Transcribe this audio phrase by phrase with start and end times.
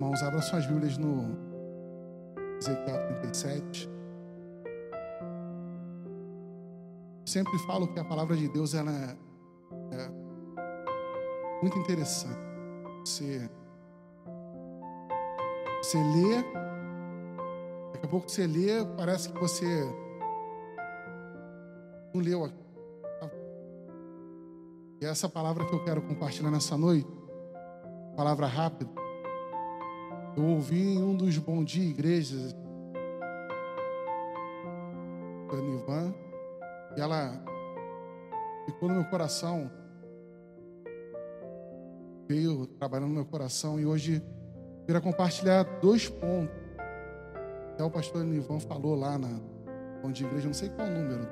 [0.00, 1.36] Irmãos, abra suas Bíblias no
[2.60, 3.90] Ezequiel 37.
[7.26, 9.16] Sempre falo que a palavra de Deus ela é,
[9.96, 10.10] é
[11.60, 12.38] muito interessante.
[13.00, 13.50] Você,
[15.82, 16.44] você lê,
[17.92, 19.82] daqui a pouco você lê, parece que você
[22.14, 22.64] não leu aqui.
[25.00, 27.10] E essa palavra que eu quero compartilhar nessa noite,
[28.16, 29.07] palavra rápida,
[30.38, 32.54] eu ouvi em um dos bom dia igrejas,
[35.50, 36.14] da Nivan,
[36.96, 37.42] e ela
[38.64, 39.68] ficou no meu coração,
[42.28, 44.22] veio trabalhando no meu coração, e hoje
[44.80, 46.54] eu queria compartilhar dois pontos.
[47.72, 49.40] Até o pastor Nivan falou lá na
[50.02, 51.28] bom dia igreja, não sei qual número.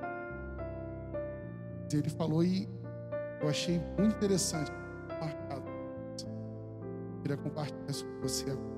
[1.93, 2.69] Ele falou e
[3.41, 4.73] eu achei muito interessante,
[5.21, 5.71] marcado.
[7.15, 8.76] Eu queria compartilhar isso com você.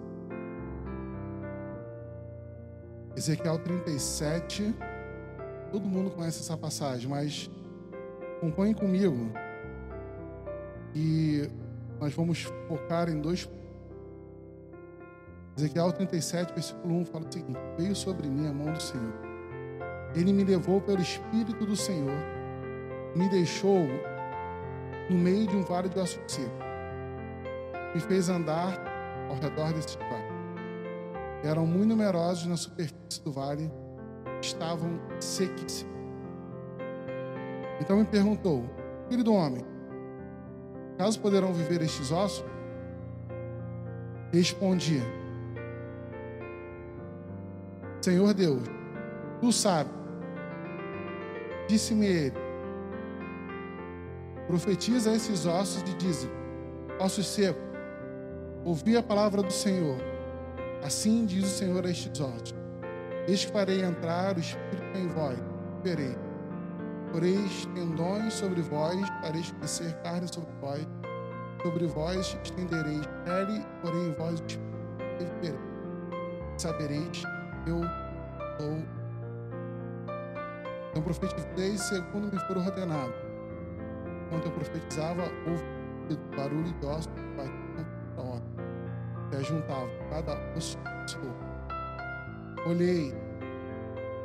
[3.18, 4.72] Ezequiel 37.
[5.72, 7.50] Todo mundo conhece essa passagem, mas
[8.36, 9.32] acompanhe comigo.
[10.94, 11.50] E
[12.00, 13.48] nós vamos focar em dois
[15.56, 19.12] Ezequiel 37, versículo 1 fala o seguinte: Veio sobre mim a mão do Senhor.
[20.14, 22.14] Ele me levou pelo Espírito do Senhor,
[23.16, 23.88] me deixou
[25.10, 26.54] no meio de um vale de aço seco.
[27.92, 28.78] Me fez andar
[29.28, 30.27] ao redor desse vale.
[31.42, 33.70] Eram muito numerosos na superfície do vale,
[34.40, 35.96] estavam sequíssimos.
[37.80, 38.64] Então me perguntou,
[39.08, 39.64] filho do homem,
[40.96, 42.44] caso poderão viver estes ossos?
[44.32, 45.00] Respondi,
[48.00, 48.62] Senhor Deus,
[49.40, 49.92] tu sabes.
[51.68, 52.48] Disse-me ele,
[54.48, 56.26] Profetiza esses ossos e diz:
[56.98, 57.62] Ossos secos,
[58.64, 59.98] ouvi a palavra do Senhor.
[60.82, 62.54] Assim diz o Senhor a estes ossos:
[63.26, 65.38] Eis que farei entrar o Espírito em vós,
[65.82, 66.16] verei.
[67.12, 70.86] Poreis tendões sobre vós, fareis crescer carne sobre vós,
[71.62, 75.58] sobre vós estendereis pele, porém vós o Espírito.
[76.56, 77.22] Sabereis
[77.66, 77.80] eu
[78.58, 78.98] sou.
[80.90, 83.28] Então profetizei segundo me for ordenado
[84.28, 85.64] Enquanto eu profetizava, houve
[86.36, 87.08] barulho de ossos.
[89.30, 90.78] Se ajuntavam, cada osso
[92.66, 93.14] Olhei,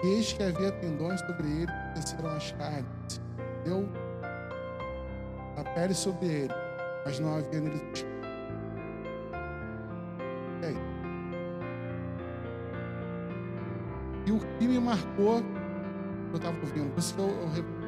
[0.03, 3.21] e eis que havia tendões sobre ele, que desceram as carnes.
[3.63, 3.87] Deu
[5.57, 6.53] a pele sobre ele,
[7.05, 7.81] mas não havia nele.
[10.61, 10.77] E aí?
[14.25, 15.41] E o que me marcou,
[16.31, 17.83] eu estava ouvindo, por isso que eu, eu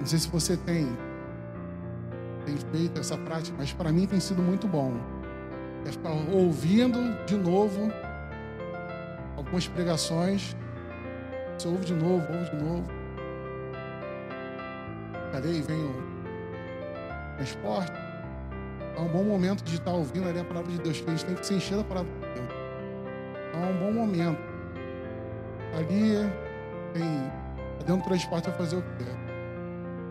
[0.00, 0.86] não sei se você tem,
[2.44, 4.92] tem feito essa prática, mas para mim tem sido muito bom.
[5.86, 7.92] É ficar ouvindo de novo
[9.36, 10.56] algumas pregações.
[11.58, 12.84] Você ouve de novo, ouve de novo.
[15.32, 15.60] Cadê?
[15.60, 15.94] Vem o
[17.36, 17.92] transporte.
[18.96, 21.34] É um bom momento de estar ouvindo ali a palavra de Deus, a gente tem
[21.34, 22.48] que se encher da palavra de Deus.
[23.52, 24.40] É um bom momento.
[25.76, 26.14] Ali
[26.92, 27.44] tem.
[27.80, 29.04] Dentro do transporte vai fazer o quê?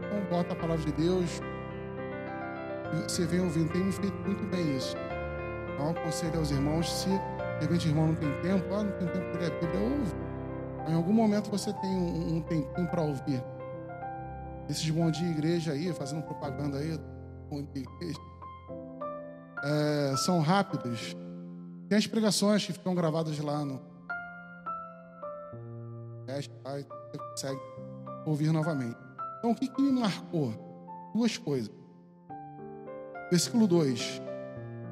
[0.05, 1.41] Então, bota a palavra de Deus.
[2.93, 4.95] E você vem ouvindo, tem me feito muito bem isso.
[5.73, 9.07] Então, aconselho aos irmãos, se de repente o irmão não tem tempo, ah, não tem
[9.07, 10.15] tempo para ler a Bíblia, ouve.
[10.87, 13.43] Em algum momento você tem um, um tempinho para ouvir.
[14.69, 16.99] Esses bom dia igreja aí, fazendo propaganda aí,
[17.49, 18.19] bom igreja,
[19.63, 21.15] é, são rápidos.
[21.89, 23.81] Tem as pregações que ficam gravadas lá no.
[26.25, 27.61] Você consegue
[28.25, 28.97] ouvir novamente.
[29.39, 30.53] Então, o que, que me marcou?
[31.13, 31.71] Duas coisas.
[33.29, 34.21] Versículo 2: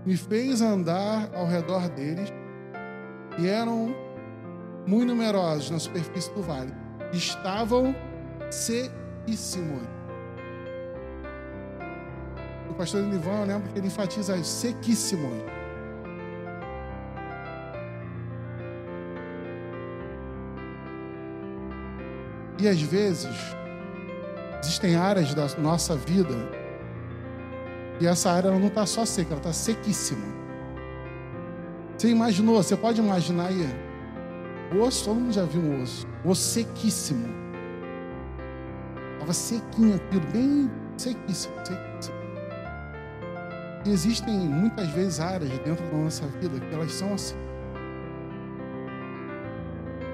[0.05, 2.31] Me fez andar ao redor deles,
[3.37, 3.95] e eram
[4.87, 6.73] muito numerosos na superfície do vale.
[7.13, 7.95] Estavam
[8.49, 9.83] sequíssimos.
[12.69, 15.33] O pastor Nivan, eu lembro que ele enfatiza sequíssimos.
[22.59, 23.55] E às vezes,
[24.63, 26.35] Existem áreas da nossa vida
[28.01, 30.25] e essa área não está só seca, ela está sequíssima.
[31.95, 33.63] Você imaginou, você pode imaginar aí,
[34.81, 37.27] osso, todo mundo já viu um osso, osso sequíssimo.
[39.13, 42.15] Estava sequinho aquilo, bem sequíssimo, sequíssimo.
[43.85, 47.35] E existem muitas vezes áreas dentro da nossa vida que elas são assim.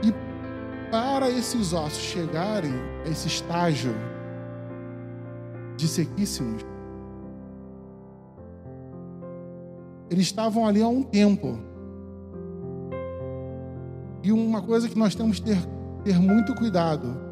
[0.04, 0.14] E
[0.92, 2.74] para esses ossos chegarem
[3.06, 3.96] a esse estágio
[5.78, 6.66] de sequíssimos,
[10.10, 11.58] eles estavam ali há um tempo.
[14.24, 15.58] E uma coisa que nós temos que ter,
[16.04, 17.28] ter muito cuidado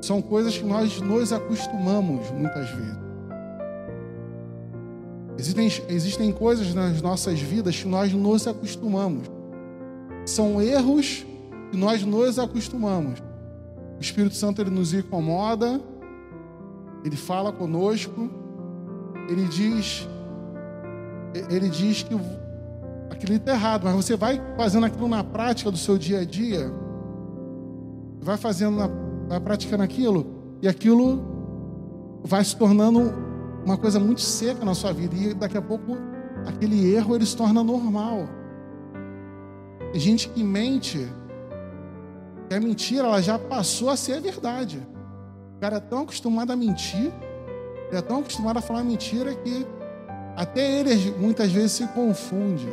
[0.00, 3.08] são coisas que nós nos acostumamos muitas vezes.
[5.38, 9.30] Existem, existem coisas nas nossas vidas que nós nos acostumamos.
[10.26, 11.24] São erros
[11.70, 13.20] que nós nos acostumamos.
[13.98, 15.80] O Espírito Santo ele nos incomoda,
[17.04, 18.30] ele fala conosco,
[19.28, 20.08] ele diz,
[21.50, 22.14] ele diz que
[23.10, 26.72] aquilo está errado, mas você vai fazendo aquilo na prática do seu dia a dia,
[28.20, 28.78] vai fazendo,
[29.28, 30.26] vai praticando aquilo,
[30.62, 33.12] e aquilo vai se tornando
[33.64, 35.96] uma coisa muito seca na sua vida, e daqui a pouco
[36.46, 38.28] aquele erro ele se torna normal.
[39.92, 41.08] Tem gente que mente
[42.48, 44.86] que a mentira ela já passou a ser a verdade.
[45.56, 47.12] O cara é tão acostumado a mentir,
[47.92, 49.66] é tão acostumado a falar mentira que
[50.38, 52.68] até ele muitas vezes se confunde.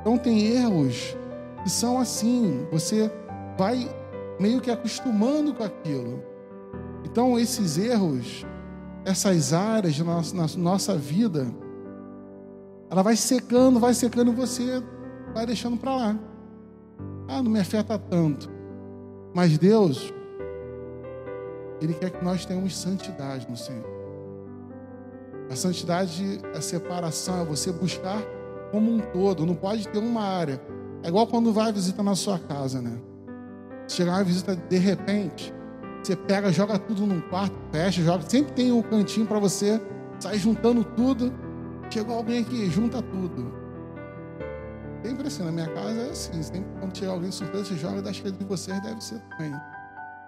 [0.00, 1.16] Então tem erros
[1.64, 3.10] que são assim, você
[3.58, 3.90] vai
[4.38, 6.22] meio que acostumando com aquilo.
[7.04, 8.46] Então esses erros,
[9.04, 11.52] essas áreas na nossa, vida,
[12.88, 14.80] ela vai secando, vai secando você
[15.34, 16.18] vai deixando para lá.
[17.26, 18.48] Ah, não me afeta tanto.
[19.34, 20.14] Mas Deus,
[21.82, 23.99] Ele quer que nós tenhamos santidade no Senhor.
[25.50, 28.22] A santidade, a separação, é você buscar
[28.70, 30.60] como um todo, não pode ter uma área.
[31.02, 32.96] É igual quando vai visitar na sua casa, né?
[33.88, 35.52] Chegar uma visita de repente,
[36.02, 38.22] você pega, joga tudo num quarto, fecha, joga.
[38.28, 39.80] Sempre tem um cantinho para você
[40.20, 41.32] sair juntando tudo.
[41.90, 43.52] Chegou alguém aqui, junta tudo.
[45.04, 46.42] Sempre assim, na minha casa é assim.
[46.42, 49.52] Sempre quando chega alguém surpresa, você joga da esquerda de vocês, deve ser também.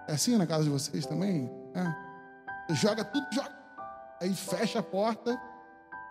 [0.07, 1.49] É assim na casa de vocês também?
[1.73, 2.73] É.
[2.73, 3.62] Joga tudo, joga.
[4.23, 5.37] Aí fecha a porta,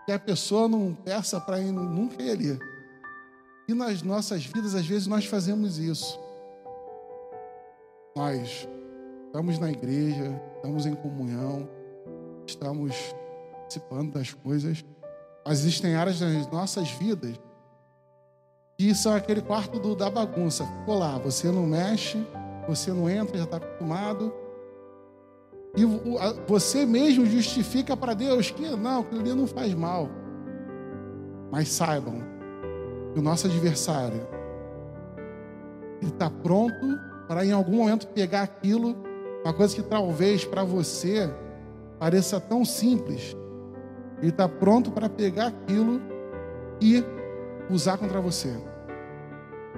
[0.05, 2.59] que a pessoa não peça para ir nunca ir ali.
[3.67, 6.19] E nas nossas vidas, às vezes, nós fazemos isso.
[8.15, 8.67] Nós
[9.25, 11.67] estamos na igreja, estamos em comunhão,
[12.45, 12.95] estamos
[13.53, 14.85] participando das coisas,
[15.43, 17.35] mas existem áreas das nossas vidas
[18.77, 20.67] que são aquele quarto do, da bagunça.
[20.67, 22.23] Ficou lá, você não mexe,
[22.67, 24.42] você não entra, já está acostumado.
[25.75, 25.83] E
[26.47, 30.07] você mesmo justifica para Deus que não, aquilo ali não faz mal.
[31.51, 32.21] Mas saibam
[33.11, 34.27] que o nosso adversário
[36.01, 38.95] ele está pronto para em algum momento pegar aquilo,
[39.43, 41.33] uma coisa que talvez para você
[41.97, 43.35] pareça tão simples.
[44.19, 46.01] Ele está pronto para pegar aquilo
[46.81, 47.03] e
[47.69, 48.53] usar contra você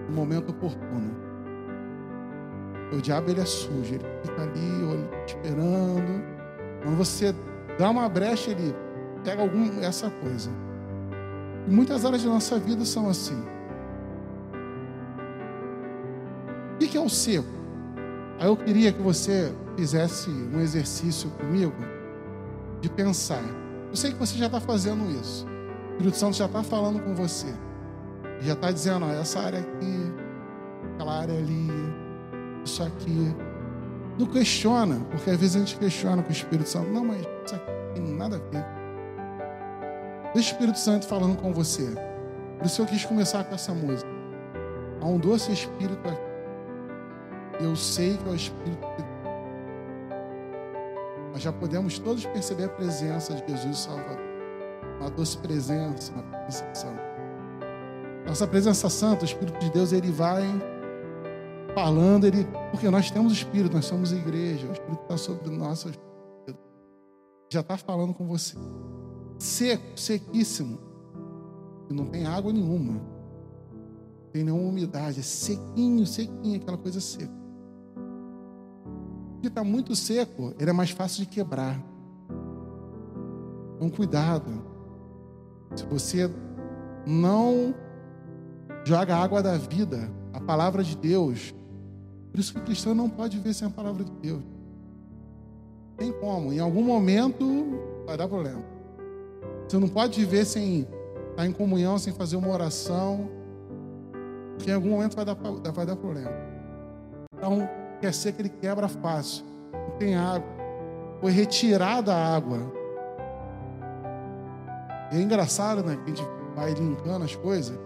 [0.10, 1.25] no momento oportuno.
[2.92, 6.24] O diabo ele é sujo, ele fica ali esperando.
[6.84, 7.34] Quando você
[7.78, 8.76] dá uma brecha, ele
[9.24, 10.50] pega algum essa coisa.
[11.68, 13.44] E muitas áreas da nossa vida são assim.
[16.76, 17.48] O que é o seco?
[18.40, 21.74] Aí eu queria que você fizesse um exercício comigo
[22.82, 23.44] de pensar.
[23.90, 25.48] Eu sei que você já está fazendo isso.
[25.48, 27.48] O Espírito Santo já está falando com você.
[28.42, 30.14] Já está dizendo, ó, essa área aqui,
[30.94, 31.70] aquela área ali,
[32.66, 33.36] isso aqui.
[34.18, 36.90] Não questiona, porque às vezes a gente questiona com o Espírito Santo.
[36.90, 38.66] Não, mas isso aqui não tem nada a ver.
[40.34, 41.88] Deixa o Espírito Santo falando com você.
[42.58, 44.10] Por isso eu quis começar com essa música.
[45.02, 47.64] Há um doce Espírito aqui.
[47.64, 49.16] Eu sei que é o Espírito de Deus.
[51.34, 54.18] Nós já podemos todos perceber a presença de Jesus Salvador.
[55.00, 57.16] Uma doce presença, uma presença santa.
[58.26, 60.44] Nossa presença santa, o Espírito de Deus, ele vai
[61.76, 65.94] falando, ele, porque nós temos Espírito, nós somos igreja, o Espírito está sobre nossas
[67.52, 68.58] já está falando com você.
[69.40, 70.78] Seco, sequíssimo.
[71.90, 72.94] Não tem água nenhuma.
[72.94, 75.20] Não tem nenhuma umidade.
[75.20, 77.32] É sequinho, sequinho, aquela coisa seca.
[79.34, 81.80] Porque está muito seco, ele é mais fácil de quebrar.
[83.76, 84.52] Então, cuidado.
[85.76, 86.30] Se você
[87.06, 87.76] não
[88.84, 91.54] joga a água da vida, a palavra de Deus.
[92.36, 94.44] Por isso que o cristão não pode viver sem a palavra de Deus.
[95.96, 97.46] Tem como, em algum momento
[98.06, 98.62] vai dar problema.
[99.66, 100.86] Você não pode viver sem
[101.30, 103.30] estar em comunhão, sem fazer uma oração,
[104.50, 105.38] porque em algum momento vai dar,
[105.72, 106.34] vai dar problema.
[107.38, 107.70] Então,
[108.02, 109.46] quer ser que ele quebra fácil.
[109.72, 110.50] Não tem água.
[111.22, 112.60] Foi retirada a água.
[115.14, 115.96] E é engraçado, né?
[116.04, 117.80] Que a gente vai linkando as coisas.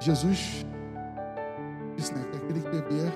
[0.00, 0.66] Jesus
[1.96, 3.12] disse, né, que aquele que beber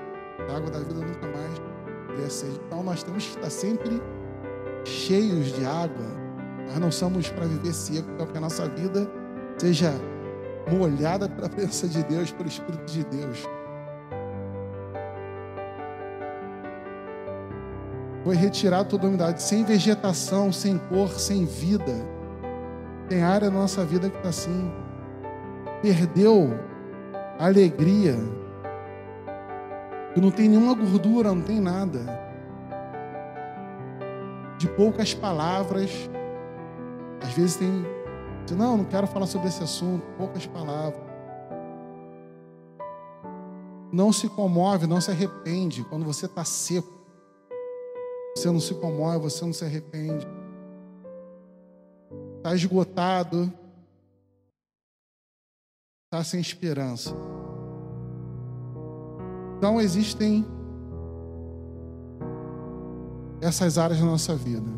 [0.47, 1.61] da água da vida nunca mais
[2.07, 2.59] teria sede.
[2.67, 4.01] Então nós temos que estar sempre
[4.85, 6.05] cheios de água,
[6.67, 9.09] Nós não somos para viver seco, então que a nossa vida
[9.57, 9.93] seja
[10.71, 13.43] molhada pela presença de Deus, pelo Espírito de Deus.
[18.23, 21.93] Foi retirado toda a umidade, sem vegetação, sem cor, sem vida.
[23.07, 24.69] Tem área na nossa vida que está assim.
[25.81, 26.49] Perdeu
[27.39, 28.17] a alegria.
[30.17, 31.99] Que não tem nenhuma gordura, não tem nada.
[34.57, 35.91] De poucas palavras.
[37.21, 37.85] Às vezes tem.
[38.57, 40.03] Não, não quero falar sobre esse assunto.
[40.17, 40.99] Poucas palavras.
[43.93, 46.99] Não se comove, não se arrepende quando você está seco.
[48.35, 50.27] Você não se comove, você não se arrepende.
[52.37, 53.53] Está esgotado.
[56.05, 57.36] Está sem esperança.
[59.57, 60.45] Então existem
[63.41, 64.69] essas áreas na nossa vida.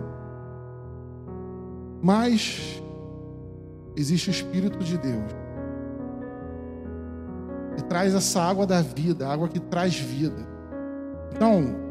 [2.02, 2.82] Mas
[3.96, 5.32] existe o Espírito de Deus.
[7.76, 10.48] Que traz essa água da vida, a água que traz vida.
[11.34, 11.90] Então,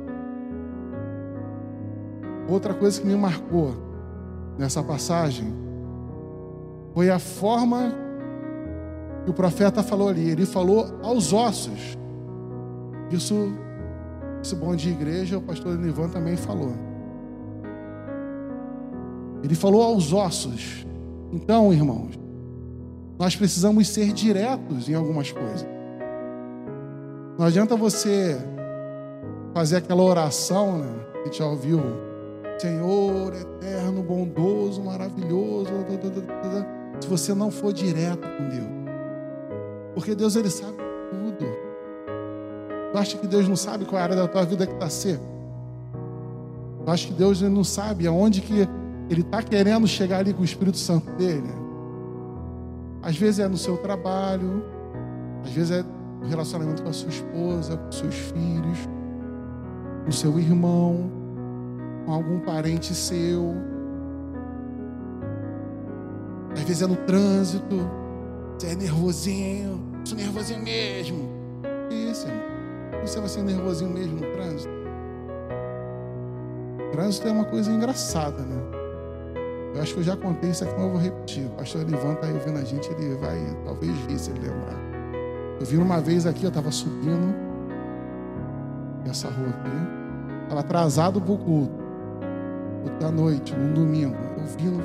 [2.48, 3.74] Outra coisa que me marcou
[4.56, 5.52] nessa passagem
[6.94, 7.92] foi a forma
[9.22, 10.30] que o profeta falou ali.
[10.30, 11.98] Ele falou aos ossos.
[13.10, 13.52] Isso,
[14.42, 16.72] esse bom de igreja, o pastor Nivan também falou.
[19.42, 20.86] Ele falou aos ossos.
[21.32, 22.18] Então, irmãos,
[23.18, 25.66] nós precisamos ser diretos em algumas coisas.
[27.38, 28.36] Não adianta você
[29.54, 31.06] fazer aquela oração, né?
[31.20, 31.80] A gente já ouviu
[32.58, 35.70] Senhor eterno, bondoso, maravilhoso.
[37.00, 38.78] Se você não for direto com Deus,
[39.94, 40.87] porque Deus ele sabe.
[42.98, 45.22] Acha que Deus não sabe qual é a área da tua vida que está seca?
[46.84, 48.68] Tu acha que Deus não sabe aonde que
[49.08, 51.48] ele está querendo chegar ali com o Espírito Santo dele?
[53.02, 54.64] Às vezes é no seu trabalho,
[55.44, 55.84] às vezes é
[56.20, 58.78] no relacionamento com a sua esposa, com seus filhos,
[60.04, 61.18] com seu irmão
[62.08, 63.54] com algum parente seu.
[66.54, 67.76] Às vezes é no trânsito,
[68.58, 71.27] você é nervosinho, sou nervosinho mesmo.
[73.02, 74.72] Você vai ser nervosinho mesmo no trânsito?
[76.92, 78.78] Trânsito é uma coisa engraçada, né?
[79.74, 81.46] Eu acho que eu já contei isso aqui, mas eu vou repetir.
[81.46, 84.76] O pastor Elivan está aí ouvindo a gente, ele vai talvez vir se ele lembrar.
[85.60, 87.34] Eu vi uma vez aqui, eu estava subindo
[89.06, 91.88] essa rua aqui, estava atrasado para culto
[93.00, 94.82] da noite, num domingo, eu vindo,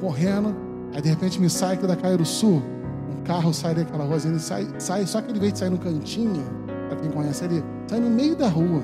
[0.00, 0.54] correndo,
[0.92, 2.62] aí de repente me sai aqui da Cairo Sul,
[3.10, 5.78] um carro sai daquela rua, ele sai, sai, só que ele veio de sair no
[5.78, 6.44] cantinho,
[6.88, 8.82] para quem conhece ali, sai no meio da rua.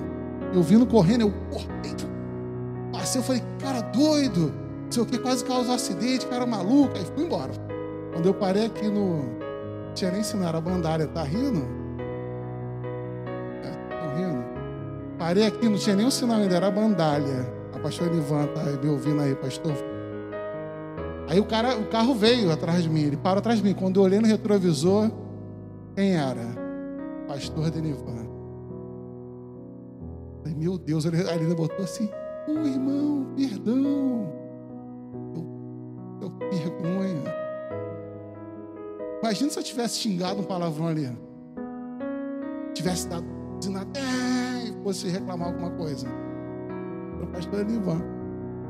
[0.53, 1.93] Eu vindo correndo, eu cortei,
[2.93, 4.53] passei, eu falei, cara doido,
[4.85, 7.53] não sei o que, quase causou um acidente, cara maluco, aí fui embora.
[8.13, 9.43] Quando eu parei aqui no.
[9.87, 11.67] Não tinha nem sinal, era bandária, tá rindo?
[13.63, 14.45] É, tá rindo?
[15.19, 19.35] Parei aqui, não tinha nem sinal ainda, era bandalha pastor Ivan tá me ouvindo aí,
[19.35, 19.75] pastor.
[21.29, 23.75] Aí o cara, o carro veio atrás de mim, ele parou atrás de mim.
[23.75, 25.11] Quando eu olhei no retrovisor,
[25.95, 26.62] quem era?
[27.33, 28.29] Pastor Denivan.
[30.45, 32.05] Aí, meu Deus, ele, ainda botou assim,
[32.47, 34.31] ô oh, irmão, perdão.
[35.35, 37.35] Eu, eu vergonha.
[39.23, 41.09] Imagina se eu tivesse xingado um palavrão ali.
[42.75, 43.25] Tivesse dado
[43.65, 46.07] e fosse reclamar alguma coisa
[47.17, 48.03] para o pastor Elivan.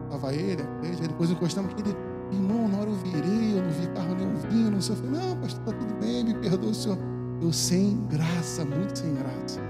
[0.05, 1.97] Estava ele, igreja, depois encostamos aquele
[2.31, 4.77] irmão, na hora eu virei, eu não vi carro nenhum vindo.
[4.77, 7.12] Eu falei, não, pastor, está tudo bem, me perdoa o senhor.
[7.43, 9.61] Eu sem graça, muito sem graça.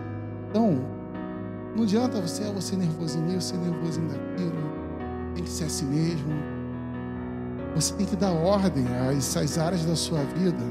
[0.50, 0.76] Então,
[1.74, 4.52] não adianta você, ah, você nervosinho nisso, você nervosinho daquilo.
[5.34, 6.34] Tem que ser assim mesmo.
[7.74, 10.62] Você tem que dar ordem a essas áreas da sua vida.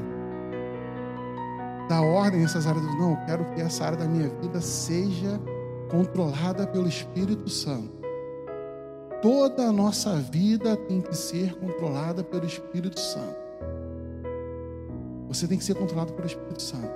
[1.88, 2.84] Dar ordem a essas áreas.
[2.84, 5.40] Não, eu quero que essa área da minha vida seja
[5.90, 8.00] controlada pelo Espírito Santo.
[9.20, 13.41] Toda a nossa vida tem que ser controlada pelo Espírito Santo.
[15.32, 16.90] Você tem que ser controlado pelo Espírito Santo.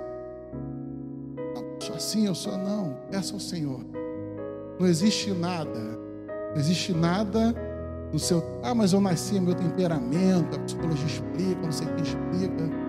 [1.55, 2.97] Eu sou assim, eu sou não.
[3.09, 3.79] Peça ao Senhor.
[4.79, 5.79] Não existe nada.
[6.51, 7.55] Não existe nada
[8.11, 8.43] no seu.
[8.63, 12.87] Ah, mas eu nasci, é meu temperamento, a psicologia explica, não sei quem explica.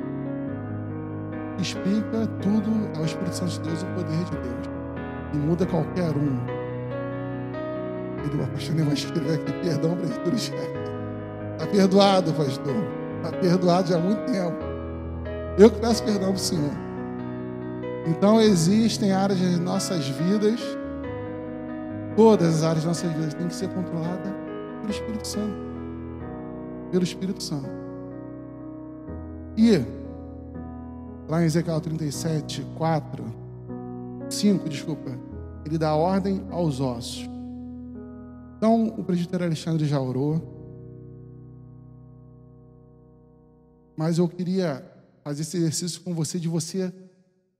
[1.60, 4.66] Explica tudo ao Espírito Santo de Deus, o poder de Deus.
[5.34, 6.58] E muda qualquer um
[8.34, 12.74] o pastor vai escrever aqui, perdão tudo Está perdoado, pastor.
[13.16, 14.67] Está perdoado já há muito tempo.
[15.58, 16.70] Eu que peço perdão para o Senhor.
[18.06, 20.60] Então existem áreas das nossas vidas,
[22.16, 24.32] todas as áreas das nossas vidas têm que ser controladas
[24.80, 25.68] pelo Espírito Santo.
[26.92, 27.68] pelo Espírito Santo.
[29.56, 29.84] E
[31.28, 33.24] lá em Ezequiel 37, 4,
[34.30, 35.10] 5, desculpa,
[35.66, 37.28] ele dá ordem aos ossos.
[38.56, 40.56] Então, o presbítero Alexandre já orou.
[43.96, 44.82] Mas eu queria
[45.28, 46.90] fazer esse exercício com você de você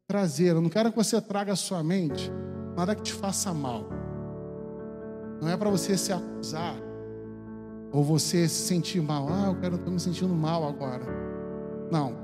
[0.06, 0.54] trazer.
[0.54, 2.32] Eu não quero que você traga à sua mente
[2.74, 3.86] nada que te faça mal.
[5.42, 6.74] Não é para você se acusar
[7.92, 9.28] ou você se sentir mal.
[9.30, 11.04] Ah, eu quero estar me sentindo mal agora.
[11.90, 12.16] Não.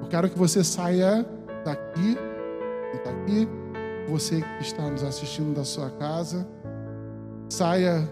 [0.00, 1.26] Eu quero que você saia
[1.62, 2.16] daqui,
[2.94, 3.46] está aqui,
[4.08, 6.48] você que está nos assistindo da sua casa,
[7.50, 8.08] saia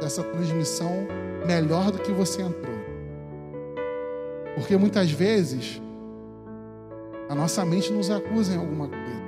[0.00, 0.92] dessa transmissão
[1.44, 2.77] melhor do que você entrou.
[4.58, 5.80] Porque muitas vezes
[7.28, 9.18] a nossa mente nos acusa em alguma coisa.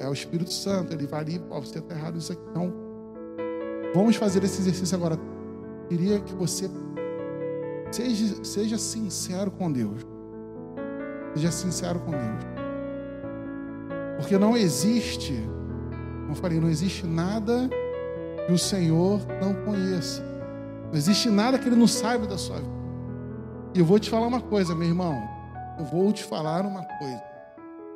[0.00, 2.42] É o Espírito Santo, ele vai ali, ó, você está errado nisso aqui.
[2.50, 2.72] Então,
[3.94, 5.18] vamos fazer esse exercício agora.
[5.90, 6.70] Queria que você
[7.90, 10.00] seja, seja sincero com Deus.
[11.34, 12.44] Seja sincero com Deus.
[14.16, 15.34] Porque não existe,
[16.20, 17.68] como eu falei, não existe nada
[18.46, 20.22] que o Senhor não conheça.
[20.90, 22.83] Não existe nada que Ele não saiba da sua vida.
[23.74, 25.28] E eu vou te falar uma coisa, meu irmão.
[25.76, 27.22] Eu vou te falar uma coisa.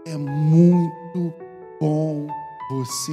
[0.08, 1.32] É muito
[1.80, 2.26] bom
[2.68, 3.12] você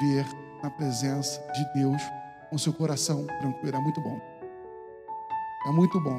[0.00, 0.26] viver
[0.60, 2.02] na presença de Deus
[2.50, 3.76] com seu coração tranquilo.
[3.76, 4.20] É muito bom.
[5.64, 6.18] É muito bom.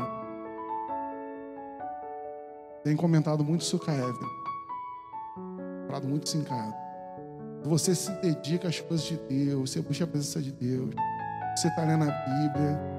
[2.82, 3.96] Tem comentado muito isso com a.
[5.88, 6.74] Falado muito isso em casa.
[7.64, 10.94] Você se dedica às coisas de Deus, você busca a presença de Deus,
[11.56, 12.93] você está lendo a Bíblia,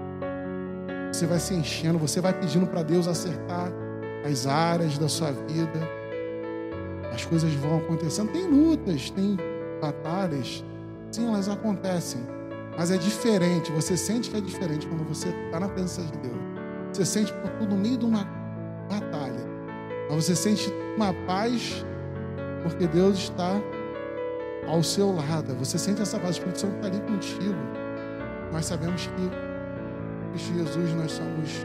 [1.15, 3.73] você vai se enchendo, você vai pedindo para Deus acertar
[4.29, 5.81] as áreas da sua vida,
[7.13, 8.33] as coisas vão acontecendo.
[8.33, 9.37] Tem lutas, tem
[9.81, 10.65] batalhas,
[11.13, 12.21] sim, elas acontecem,
[12.77, 13.71] mas é diferente.
[13.71, 16.37] Você sente que é diferente quando você está na presença de Deus.
[16.93, 18.25] Você sente que está no meio de uma
[18.91, 19.47] batalha,
[20.11, 21.85] mas você sente uma paz
[22.65, 23.61] porque Deus está
[24.67, 25.55] ao seu lado.
[25.61, 27.55] Você sente essa paz, o Espírito Santo está ali contigo.
[28.53, 29.54] Nós sabemos que
[30.35, 31.65] em Jesus nós somos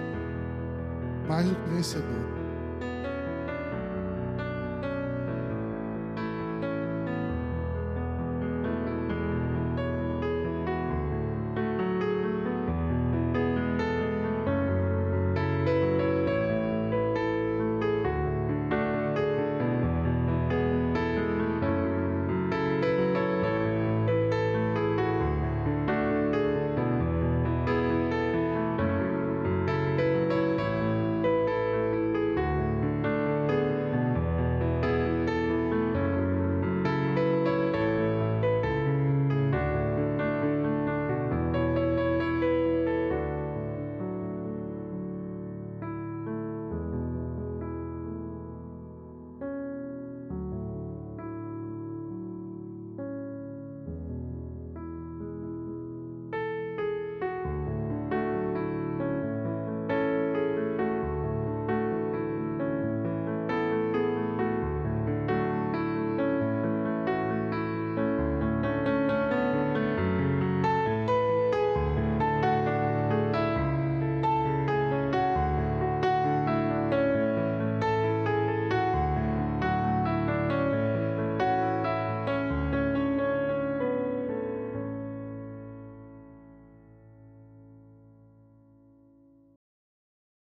[1.27, 2.38] mais do que vencedores.